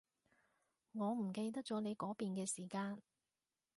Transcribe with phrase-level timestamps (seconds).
[0.93, 3.03] 我唔記得咗你嗰邊嘅時間